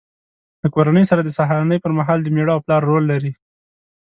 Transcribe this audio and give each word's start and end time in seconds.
له 0.61 0.67
کورنۍ 0.75 1.03
سره 1.09 1.21
د 1.23 1.29
سهارنۍ 1.37 1.79
پر 1.81 1.91
مهال 1.99 2.19
د 2.21 2.27
مېړه 2.35 2.51
او 2.55 2.63
پلار 2.65 2.81
رول 2.89 3.03
لري. 3.11 3.31